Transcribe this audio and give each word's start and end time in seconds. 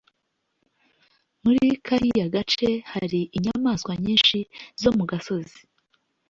muri 1.43 1.65
kariya 1.85 2.25
gace 2.35 2.69
hari 2.91 3.21
inyamaswa 3.37 3.91
nyinshi 4.03 4.37
zo 4.81 4.89
mu 4.97 5.03
gasozi 5.11 5.59